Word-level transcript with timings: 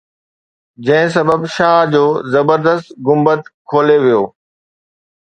جنهن 0.85 1.09
سبب 1.15 1.41
شاهه 1.55 1.85
جو 1.91 2.05
زبردست 2.31 2.87
گنبد 3.05 3.41
کولي 3.69 3.97
ويو 4.03 4.23